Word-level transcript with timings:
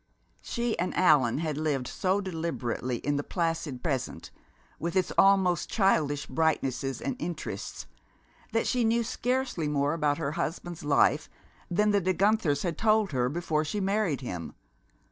She 0.41 0.75
and 0.79 0.95
Allan 0.97 1.37
had 1.37 1.59
lived 1.59 1.87
so 1.87 2.21
deliberately 2.21 2.95
in 2.97 3.17
the 3.17 3.23
placid 3.23 3.83
present, 3.83 4.31
with 4.79 4.95
its 4.95 5.11
almost 5.15 5.69
childish 5.69 6.25
brightnesses 6.25 7.01
and 7.03 7.15
interests, 7.19 7.85
that 8.51 8.65
she 8.65 8.83
knew 8.83 9.03
scarcely 9.03 9.67
more 9.67 9.93
about 9.93 10.17
her 10.17 10.31
husband's 10.31 10.83
life 10.83 11.29
than 11.69 11.91
the 11.91 12.01
De 12.01 12.13
Guenthers 12.13 12.63
had 12.63 12.79
told 12.79 13.11
her 13.11 13.29
before 13.29 13.63
she 13.63 13.79
married 13.79 14.21
him. 14.21 14.55